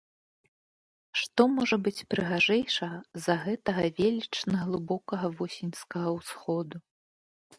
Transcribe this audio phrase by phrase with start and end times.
[1.23, 6.77] Што можа быць прыгажэйшага за гэтага велічна глыбокага восеньскага ўсходу?